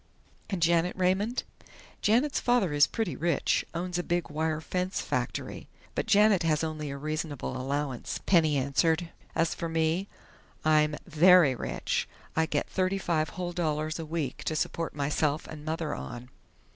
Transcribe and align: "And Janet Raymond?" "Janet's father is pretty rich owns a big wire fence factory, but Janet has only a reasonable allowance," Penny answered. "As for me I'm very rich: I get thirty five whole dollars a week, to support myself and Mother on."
"And 0.49 0.63
Janet 0.63 0.95
Raymond?" 0.97 1.43
"Janet's 2.01 2.39
father 2.39 2.73
is 2.73 2.87
pretty 2.87 3.15
rich 3.15 3.63
owns 3.75 3.99
a 3.99 4.03
big 4.03 4.31
wire 4.31 4.59
fence 4.59 4.99
factory, 4.99 5.67
but 5.93 6.07
Janet 6.07 6.41
has 6.41 6.63
only 6.63 6.89
a 6.89 6.97
reasonable 6.97 7.55
allowance," 7.55 8.19
Penny 8.25 8.57
answered. 8.57 9.09
"As 9.35 9.53
for 9.53 9.69
me 9.69 10.07
I'm 10.65 10.95
very 11.05 11.53
rich: 11.53 12.09
I 12.35 12.47
get 12.47 12.67
thirty 12.67 12.97
five 12.97 13.29
whole 13.37 13.53
dollars 13.53 13.99
a 13.99 14.05
week, 14.07 14.43
to 14.45 14.55
support 14.55 14.95
myself 14.95 15.45
and 15.45 15.63
Mother 15.63 15.93
on." 15.93 16.29